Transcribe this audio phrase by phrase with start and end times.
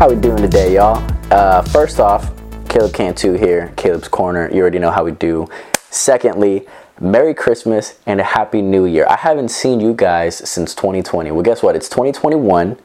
[0.00, 0.96] How we doing today, y'all?
[1.30, 2.32] Uh, first off,
[2.70, 4.48] Caleb Cantu here, Caleb's Corner.
[4.50, 5.46] You already know how we do.
[5.90, 6.66] Secondly,
[7.02, 9.06] Merry Christmas and a Happy New Year.
[9.10, 11.32] I haven't seen you guys since 2020.
[11.32, 11.76] Well, guess what?
[11.76, 12.78] It's 2021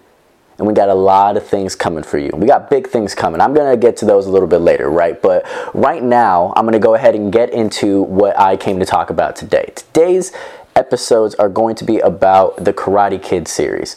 [0.58, 2.31] and we got a lot of things coming for you.
[2.34, 3.39] We got big things coming.
[3.39, 5.22] I'm going to get to those a little bit later, right?
[5.22, 8.86] But right now, I'm going to go ahead and get into what I came to
[8.86, 9.72] talk about today.
[9.73, 10.34] Today's
[10.75, 13.95] episodes are going to be about the Karate Kid series.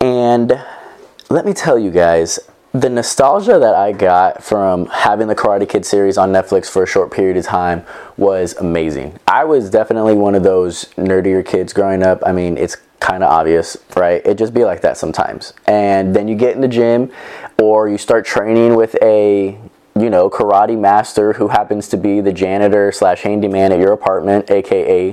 [0.00, 0.60] And
[1.30, 2.40] let me tell you guys,
[2.72, 6.86] the nostalgia that I got from having the Karate Kid series on Netflix for a
[6.86, 7.84] short period of time
[8.16, 9.16] was amazing.
[9.28, 12.20] I was definitely one of those nerdier kids growing up.
[12.26, 14.20] I mean, it's kind of obvious, right?
[14.26, 15.52] It just be like that sometimes.
[15.68, 17.12] And then you get in the gym
[17.60, 19.56] or you start training with a
[19.96, 24.50] you know karate master who happens to be the janitor slash handyman at your apartment,
[24.50, 25.12] aka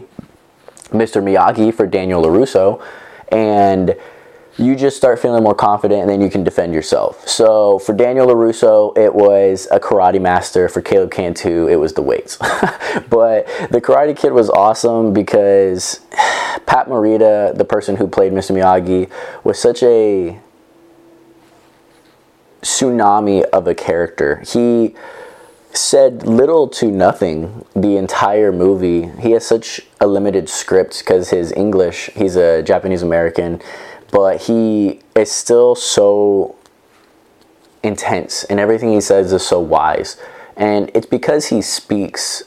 [0.89, 1.21] Mr.
[1.21, 2.83] Miyagi for Daniel LaRusso,
[3.31, 3.95] and
[4.57, 7.27] you just start feeling more confident and then you can defend yourself.
[7.27, 10.67] So for Daniel LaRusso, it was a karate master.
[10.67, 12.37] For Caleb Cantu, it was the weights.
[13.09, 16.01] but the Karate Kid was awesome because
[16.65, 18.55] Pat Morita, the person who played Mr.
[18.55, 19.09] Miyagi,
[19.43, 20.39] was such a
[22.61, 24.43] tsunami of a character.
[24.47, 24.95] He
[25.71, 29.11] said little to nothing the entire movie.
[29.19, 33.61] He has such a limited script because his English, he's a Japanese American,
[34.11, 36.55] but he is still so
[37.83, 40.17] intense and everything he says is so wise.
[40.55, 42.43] And it's because he speaks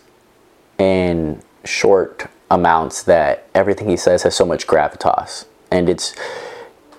[0.78, 6.14] in short amounts that everything he says has so much gravitas and it's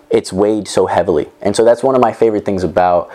[0.10, 1.30] it's weighed so heavily.
[1.42, 3.10] And so that's one of my favorite things about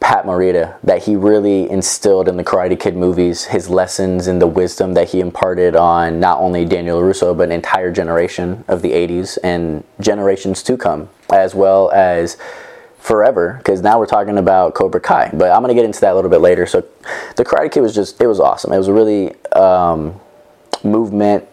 [0.00, 4.46] Pat Morita that he really instilled in the Karate Kid movies, his lessons and the
[4.46, 8.92] wisdom that he imparted on not only Daniel Russo but an entire generation of the
[8.92, 12.36] 80s and generations to come, as well as
[12.98, 15.30] forever because now we're talking about Cobra Kai.
[15.32, 16.66] But I'm gonna get into that a little bit later.
[16.66, 16.84] So
[17.36, 18.72] the Karate Kid was just it was awesome.
[18.72, 20.20] It was a really um,
[20.82, 21.46] movement.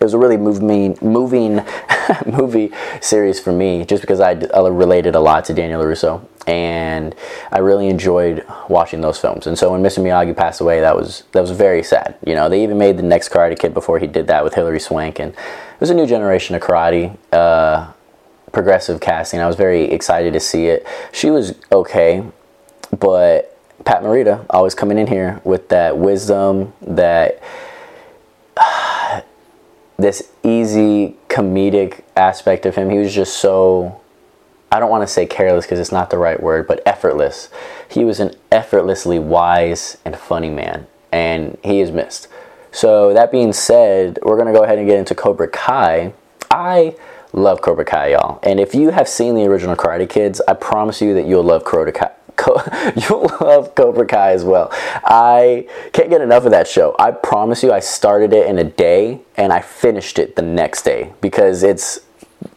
[0.00, 1.60] It was a really moving, moving
[2.26, 7.14] movie series for me, just because I, I related a lot to Daniel Russo, and
[7.50, 9.46] I really enjoyed watching those films.
[9.46, 10.02] And so when Mr.
[10.02, 12.16] Miyagi passed away, that was that was very sad.
[12.26, 14.80] You know, they even made the next Karate Kid before he did that with Hilary
[14.80, 17.16] Swank, and it was a new generation of karate.
[17.32, 17.92] Uh,
[18.52, 19.40] progressive casting.
[19.40, 20.86] I was very excited to see it.
[21.10, 22.22] She was okay,
[22.98, 27.42] but Pat Morita always coming in here with that wisdom, that
[29.96, 32.90] this easy comedic aspect of him.
[32.90, 34.01] He was just so
[34.72, 37.50] I don't want to say careless because it's not the right word, but effortless.
[37.90, 42.26] He was an effortlessly wise and funny man, and he is missed.
[42.70, 46.14] So that being said, we're gonna go ahead and get into Cobra Kai.
[46.50, 46.96] I
[47.34, 51.02] love Cobra Kai, y'all, and if you have seen the original Karate Kids, I promise
[51.02, 52.10] you that you'll love Cobra Kai.
[52.96, 54.68] You'll love Cobra Kai as well.
[54.72, 56.96] I can't get enough of that show.
[56.98, 60.82] I promise you, I started it in a day and I finished it the next
[60.82, 62.00] day because it's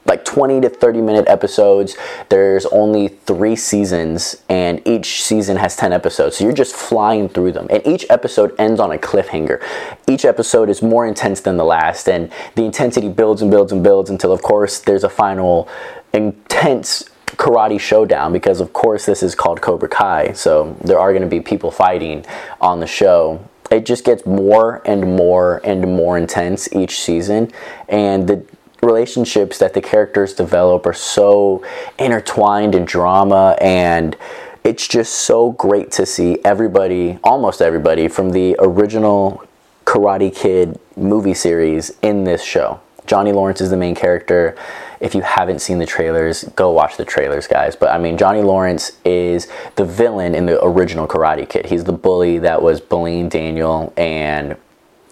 [0.06, 1.96] like 20 to 30 minute episodes.
[2.30, 6.38] There's only three seasons, and each season has 10 episodes.
[6.38, 7.68] So you're just flying through them.
[7.70, 9.64] And each episode ends on a cliffhanger.
[10.08, 13.84] Each episode is more intense than the last, and the intensity builds and builds and
[13.84, 15.68] builds until, of course, there's a final
[16.14, 21.24] intense karate showdown because of course this is called Cobra Kai so there are going
[21.24, 22.26] to be people fighting
[22.62, 27.52] on the show it just gets more and more and more intense each season
[27.90, 28.46] and the
[28.86, 31.66] relationships that the characters develop are so
[32.00, 34.16] intertwined in drama and
[34.64, 39.44] it's just so great to see everybody almost everybody from the original
[39.86, 44.56] Karate Kid movie series in this show Johnny Lawrence is the main character
[45.00, 47.76] if you haven't seen the trailers, go watch the trailers, guys.
[47.76, 51.66] But I mean, Johnny Lawrence is the villain in the original Karate Kid.
[51.66, 54.56] He's the bully that was bullying Daniel and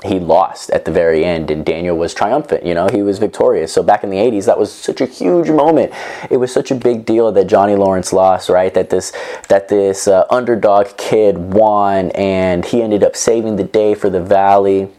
[0.03, 3.73] he lost at the very end and Daniel was triumphant, you know, he was victorious.
[3.73, 5.93] So back in the 80s that was such a huge moment.
[6.29, 8.73] It was such a big deal that Johnny Lawrence lost, right?
[8.73, 9.13] That this
[9.49, 14.21] that this uh, underdog kid won and he ended up saving the day for the
[14.21, 14.89] valley.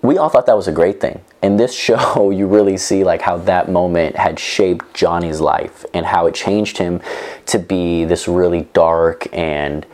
[0.00, 3.22] We all thought that was a great thing in this show you really see like
[3.22, 7.00] how that moment had shaped johnny's life and how it changed him
[7.46, 9.86] to be this really dark and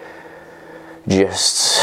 [1.06, 1.78] just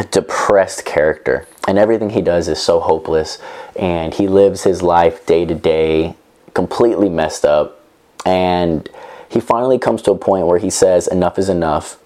[0.10, 1.46] depressed character.
[1.68, 3.38] And everything he does is so hopeless.
[3.76, 6.16] And he lives his life day to day
[6.54, 7.80] completely messed up.
[8.26, 8.88] And
[9.28, 11.98] he finally comes to a point where he says enough is enough.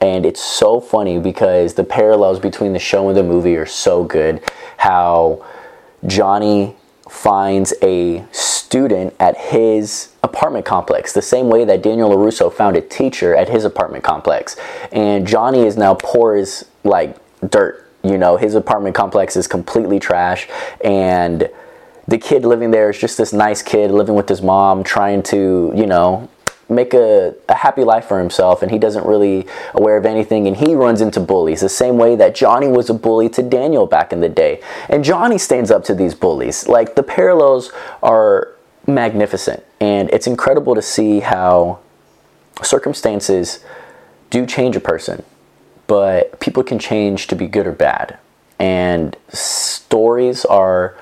[0.00, 4.04] And it's so funny because the parallels between the show and the movie are so
[4.04, 4.42] good.
[4.78, 5.44] How
[6.06, 6.74] Johnny
[7.08, 12.80] finds a student at his apartment complex, the same way that Daniel LaRusso found a
[12.80, 14.56] teacher at his apartment complex.
[14.90, 17.16] And Johnny is now poor as like
[17.48, 17.86] dirt.
[18.02, 20.48] You know, his apartment complex is completely trash.
[20.82, 21.50] And
[22.08, 25.72] the kid living there is just this nice kid living with his mom, trying to,
[25.74, 26.28] you know,
[26.68, 28.62] make a, a happy life for himself.
[28.62, 30.46] And he doesn't really aware of anything.
[30.46, 33.86] And he runs into bullies the same way that Johnny was a bully to Daniel
[33.86, 34.62] back in the day.
[34.88, 36.68] And Johnny stands up to these bullies.
[36.68, 37.70] Like the parallels
[38.02, 38.54] are
[38.86, 39.62] magnificent.
[39.80, 41.80] And it's incredible to see how
[42.62, 43.64] circumstances
[44.30, 45.24] do change a person
[45.90, 48.16] but people can change to be good or bad
[48.60, 50.94] and stories are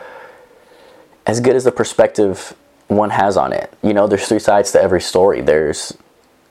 [1.27, 2.57] as good as the perspective
[2.87, 3.71] one has on it.
[3.83, 5.43] You know, there's three sides to every story.
[5.43, 5.93] There's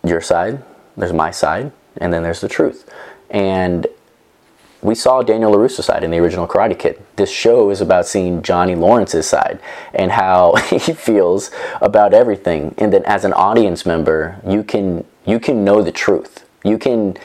[0.04, 0.64] your side,
[0.96, 2.88] there's my side, and then there's the truth.
[3.32, 3.88] And
[4.84, 7.02] we saw Daniel LaRusso side in the original Karate Kid.
[7.16, 9.60] This show is about seeing Johnny Lawrence's side
[9.96, 11.50] and how he feels
[11.82, 12.76] about everything.
[12.78, 16.46] And then as an audience member, you can you can know the truth.
[16.64, 17.18] You can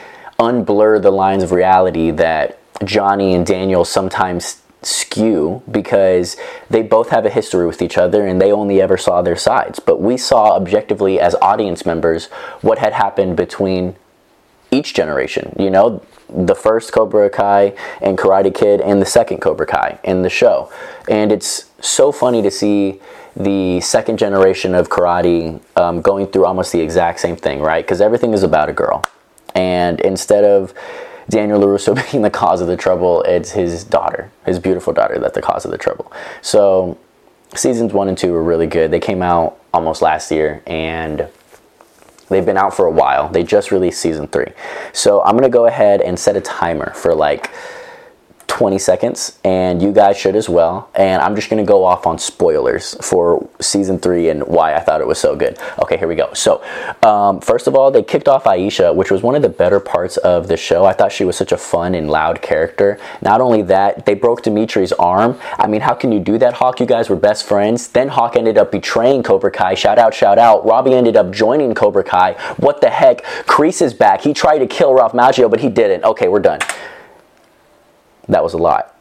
[0.43, 6.35] unblur the lines of reality that Johnny and Daniel sometimes skew because
[6.69, 9.79] they both have a history with each other and they only ever saw their sides.
[9.79, 12.27] But we saw objectively as audience members
[12.61, 13.95] what had happened between
[14.71, 15.55] each generation.
[15.57, 20.23] You know, the first Cobra Kai and Karate Kid and the second Cobra Kai in
[20.23, 20.71] the show.
[21.07, 22.99] And it's so funny to see
[23.35, 27.83] the second generation of karate um, going through almost the exact same thing, right?
[27.83, 29.03] Because everything is about a girl.
[29.55, 30.73] And instead of
[31.29, 35.35] Daniel LaRusso being the cause of the trouble, it's his daughter, his beautiful daughter, that's
[35.35, 36.11] the cause of the trouble.
[36.41, 36.97] So
[37.55, 38.91] seasons one and two were really good.
[38.91, 41.27] They came out almost last year and
[42.29, 43.29] they've been out for a while.
[43.29, 44.51] They just released season three.
[44.91, 47.51] So I'm gonna go ahead and set a timer for like
[48.63, 50.89] 20 seconds, and you guys should as well.
[50.95, 55.01] And I'm just gonna go off on spoilers for season three and why I thought
[55.01, 55.59] it was so good.
[55.79, 56.33] Okay, here we go.
[56.33, 56.63] So,
[57.03, 60.15] um, first of all, they kicked off Aisha, which was one of the better parts
[60.15, 60.85] of the show.
[60.85, 62.97] I thought she was such a fun and loud character.
[63.21, 65.37] Not only that, they broke Demetri's arm.
[65.59, 66.79] I mean, how can you do that, Hawk?
[66.79, 67.89] You guys were best friends.
[67.89, 69.73] Then Hawk ended up betraying Cobra Kai.
[69.73, 70.65] Shout out, shout out.
[70.65, 72.37] Robbie ended up joining Cobra Kai.
[72.59, 73.25] What the heck?
[73.45, 74.21] Kreese is back.
[74.21, 76.05] He tried to kill Ralph Macchio, but he didn't.
[76.05, 76.59] Okay, we're done.
[78.27, 78.95] That was a lot.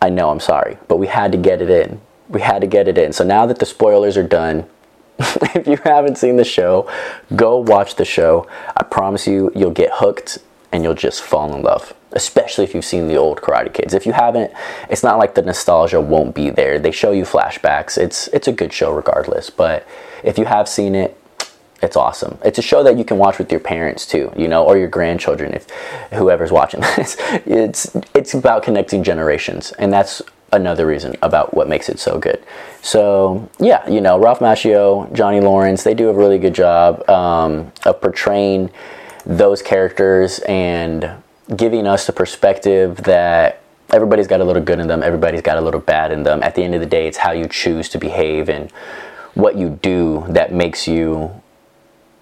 [0.00, 2.00] I know, I'm sorry, but we had to get it in.
[2.28, 3.12] We had to get it in.
[3.12, 4.66] So now that the spoilers are done,
[5.18, 6.90] if you haven't seen the show,
[7.36, 8.48] go watch the show.
[8.76, 10.38] I promise you, you'll get hooked
[10.72, 13.92] and you'll just fall in love, especially if you've seen the old Karate Kids.
[13.94, 14.50] If you haven't,
[14.88, 16.78] it's not like the nostalgia won't be there.
[16.78, 17.98] They show you flashbacks.
[17.98, 19.86] It's it's a good show regardless, but
[20.24, 21.21] if you have seen it,
[21.82, 22.38] it's awesome.
[22.44, 24.88] It's a show that you can watch with your parents too, you know, or your
[24.88, 25.68] grandchildren if
[26.12, 27.16] whoever's watching this.
[27.44, 32.42] It's it's about connecting generations, and that's another reason about what makes it so good.
[32.82, 37.72] So yeah, you know, Ralph Macchio, Johnny Lawrence, they do a really good job um,
[37.84, 38.70] of portraying
[39.26, 41.10] those characters and
[41.56, 43.62] giving us the perspective that
[43.92, 46.42] everybody's got a little good in them, everybody's got a little bad in them.
[46.42, 48.70] At the end of the day, it's how you choose to behave and
[49.34, 51.41] what you do that makes you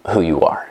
[0.08, 0.70] who you are.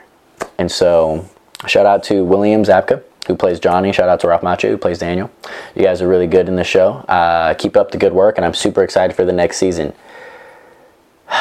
[0.58, 1.26] And so,
[1.68, 3.92] shout out to William Zabka, who plays Johnny.
[3.92, 5.32] Shout out to Ralph Macchio, who plays Daniel.
[5.76, 6.94] You guys are really good in the show.
[7.08, 9.94] Uh, keep up the good work, and I'm super excited for the next season.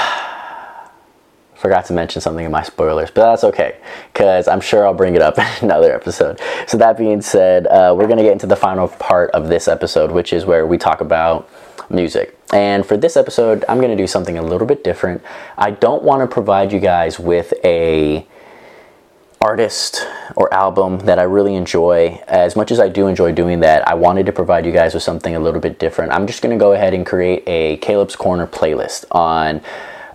[1.54, 3.78] Forgot to mention something in my spoilers, but that's okay,
[4.12, 6.40] because I'm sure I'll bring it up in another episode.
[6.66, 9.66] So, that being said, uh, we're going to get into the final part of this
[9.66, 11.48] episode, which is where we talk about
[11.90, 12.38] music.
[12.52, 15.22] And for this episode, I'm going to do something a little bit different.
[15.56, 18.26] I don't want to provide you guys with a
[19.40, 20.04] artist
[20.34, 22.20] or album that I really enjoy.
[22.26, 25.02] As much as I do enjoy doing that, I wanted to provide you guys with
[25.02, 26.12] something a little bit different.
[26.12, 29.60] I'm just going to go ahead and create a Caleb's Corner playlist on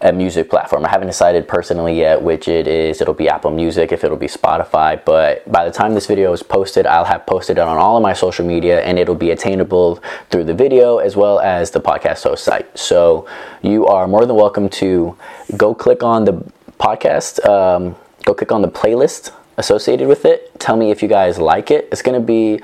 [0.04, 0.86] a music platform.
[0.86, 3.00] I haven't decided personally yet which it is.
[3.00, 6.44] It'll be Apple Music, if it'll be Spotify, but by the time this video is
[6.44, 10.04] posted, I'll have posted it on all of my social media and it'll be attainable
[10.30, 12.78] through the video as well as the podcast host site.
[12.78, 13.28] So
[13.62, 15.18] you are more than welcome to
[15.56, 16.34] go click on the
[16.82, 17.96] podcast, um,
[18.26, 20.60] go click on the playlist associated with it.
[20.60, 21.88] Tell me if you guys like it.
[21.94, 22.60] It's going to be,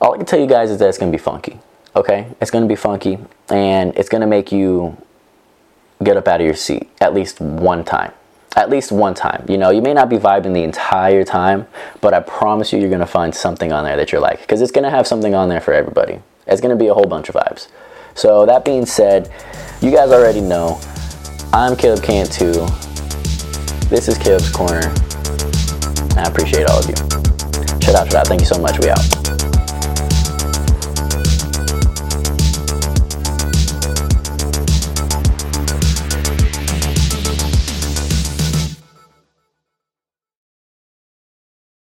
[0.00, 1.60] all I can tell you guys is that it's going to be funky.
[1.94, 2.26] Okay?
[2.40, 3.18] It's going to be funky
[3.48, 4.96] and it's going to make you
[6.02, 8.12] get up out of your seat at least one time.
[8.54, 9.46] At least one time.
[9.48, 11.66] You know, you may not be vibing the entire time,
[12.00, 14.40] but I promise you, you're to find something on there that you're like.
[14.40, 16.20] Because it's to have something on there for everybody.
[16.46, 17.68] It's to be a whole bunch of vibes.
[18.14, 19.32] So, that being said,
[19.80, 20.78] you guys already know
[21.54, 22.52] I'm Caleb Cantu.
[23.88, 24.92] This is Caleb's Corner.
[26.16, 26.96] I appreciate all of you.
[27.80, 28.26] Shout out, shout out.
[28.26, 28.78] Thank you so much.
[28.78, 29.21] We out.